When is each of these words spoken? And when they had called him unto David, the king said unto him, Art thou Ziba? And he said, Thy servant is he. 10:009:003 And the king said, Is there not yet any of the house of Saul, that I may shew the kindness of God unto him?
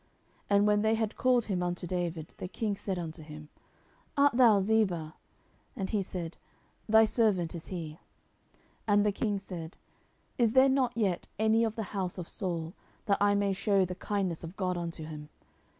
And 0.49 0.65
when 0.65 0.81
they 0.81 0.95
had 0.95 1.15
called 1.15 1.45
him 1.45 1.61
unto 1.61 1.85
David, 1.85 2.33
the 2.39 2.47
king 2.47 2.75
said 2.75 2.97
unto 2.97 3.21
him, 3.21 3.49
Art 4.17 4.35
thou 4.35 4.57
Ziba? 4.59 5.13
And 5.75 5.91
he 5.91 6.01
said, 6.01 6.37
Thy 6.89 7.05
servant 7.05 7.53
is 7.53 7.67
he. 7.67 7.99
10:009:003 8.87 8.87
And 8.87 9.05
the 9.05 9.11
king 9.11 9.37
said, 9.37 9.77
Is 10.39 10.53
there 10.53 10.69
not 10.69 10.97
yet 10.97 11.27
any 11.37 11.63
of 11.63 11.75
the 11.75 11.83
house 11.93 12.17
of 12.17 12.27
Saul, 12.27 12.73
that 13.05 13.21
I 13.21 13.35
may 13.35 13.53
shew 13.53 13.85
the 13.85 13.93
kindness 13.93 14.43
of 14.43 14.57
God 14.57 14.75
unto 14.75 15.03
him? 15.05 15.29